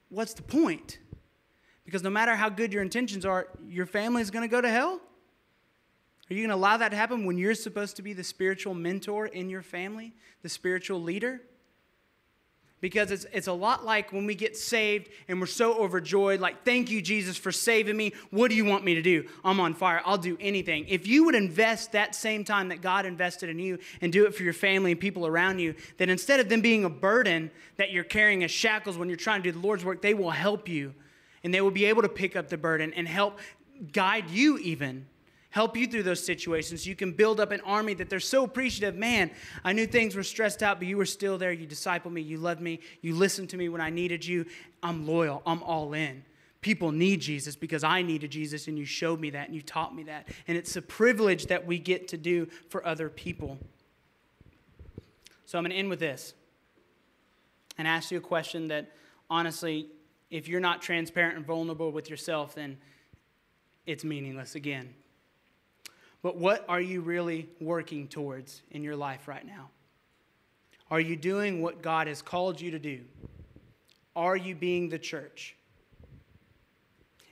[0.09, 0.99] what's the point?
[1.85, 4.71] Because no matter how good your intentions are, your family is going to go to
[4.71, 5.01] hell.
[6.31, 8.75] Are you going to allow that to happen when you're supposed to be the spiritual
[8.75, 10.13] mentor in your family,
[10.43, 11.41] the spiritual leader?
[12.81, 16.65] because it's, it's a lot like when we get saved and we're so overjoyed, like,
[16.65, 18.13] thank you, Jesus, for saving me.
[18.31, 19.29] What do you want me to do?
[19.45, 20.01] I'm on fire.
[20.05, 20.87] I'll do anything.
[20.89, 24.35] If you would invest that same time that God invested in you and do it
[24.35, 27.91] for your family and people around you, then instead of them being a burden that
[27.91, 30.69] you're carrying as shackles when you're trying to do the Lord's work, they will help
[30.69, 30.95] you
[31.45, 33.39] and they will be able to pick up the burden and help
[33.93, 35.07] guide you even
[35.51, 36.87] help you through those situations.
[36.87, 38.97] You can build up an army that they're so appreciative.
[38.97, 39.31] Man,
[39.65, 41.53] I knew things were stressed out, but you were still there.
[41.53, 42.23] You discipled me.
[42.23, 42.81] You loved me.
[43.03, 44.47] You listened to me when I needed you.
[44.83, 45.43] I'm loyal.
[45.45, 46.25] I'm all in.
[46.61, 49.95] People need Jesus because I needed Jesus, and you showed me that and you taught
[49.95, 50.29] me that.
[50.47, 53.59] And it's a privilege that we get to do for other people.
[55.47, 56.35] So I'm going to end with this
[57.79, 58.93] and ask you a question that
[59.31, 59.89] honestly,
[60.31, 62.77] if you're not transparent and vulnerable with yourself, then
[63.87, 64.95] it's meaningless again.
[66.23, 69.71] But what are you really working towards in your life right now?
[70.91, 73.01] Are you doing what God has called you to do?
[74.17, 75.57] Are you being the church?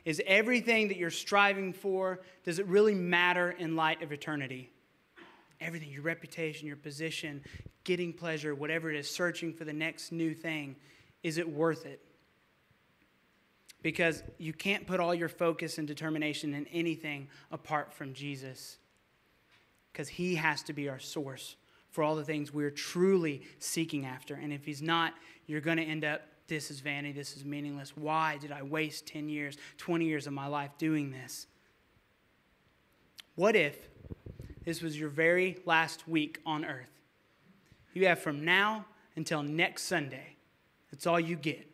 [0.05, 4.71] Is everything that you're striving for, does it really matter in light of eternity?
[5.61, 7.43] Everything, your reputation, your position,
[7.85, 10.77] getting pleasure, whatever it is, searching for the next new thing,
[11.23, 12.01] is it worth it?
[13.83, 18.79] Because you can't put all your focus and determination in anything apart from Jesus.
[19.93, 21.57] Because He has to be our source
[21.91, 24.35] for all the things we're truly seeking after.
[24.35, 25.15] And if He's not,
[25.47, 27.95] you're going to end up this is vanity, this is meaningless.
[27.95, 31.47] Why did I waste 10 years, 20 years of my life doing this?
[33.35, 33.77] What if
[34.65, 36.89] this was your very last week on earth?
[37.93, 40.37] You have from now until next Sunday.
[40.91, 41.67] That's all you get.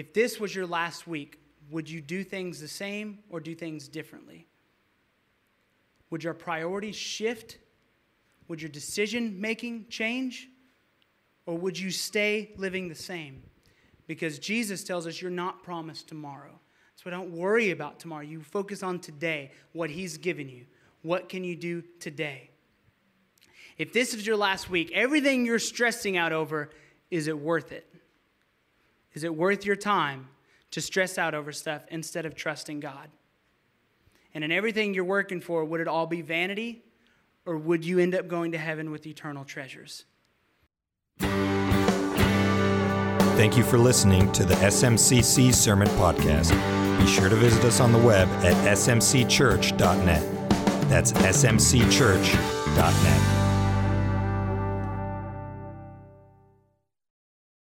[0.00, 1.38] If this was your last week,
[1.70, 4.46] would you do things the same or do things differently?
[6.08, 7.58] Would your priorities shift?
[8.48, 10.48] Would your decision making change?
[11.44, 13.42] Or would you stay living the same?
[14.06, 16.58] Because Jesus tells us you're not promised tomorrow.
[16.96, 18.22] So don't worry about tomorrow.
[18.22, 20.64] You focus on today, what He's given you.
[21.02, 22.48] What can you do today?
[23.76, 26.70] If this is your last week, everything you're stressing out over,
[27.10, 27.86] is it worth it?
[29.14, 30.28] Is it worth your time
[30.70, 33.08] to stress out over stuff instead of trusting God?
[34.34, 36.84] And in everything you're working for, would it all be vanity?
[37.44, 40.04] Or would you end up going to heaven with eternal treasures?
[43.40, 46.50] Thank you for listening to the SMCC Sermon Podcast.
[47.00, 50.50] Be sure to visit us on the web at smcchurch.net.
[50.90, 53.39] That's smcchurch.net.